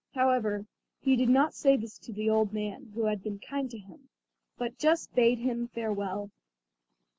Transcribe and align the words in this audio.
However, 0.15 0.65
he 0.99 1.15
did 1.15 1.29
not 1.29 1.53
say 1.53 1.77
this 1.77 1.99
to 1.99 2.11
the 2.11 2.27
old 2.27 2.53
man, 2.53 2.91
who 2.95 3.05
had 3.05 3.21
been 3.21 3.37
kind 3.37 3.69
to 3.69 3.77
him, 3.77 4.09
but 4.57 4.79
just 4.79 5.13
bade 5.13 5.37
him 5.37 5.67
farewell. 5.67 6.31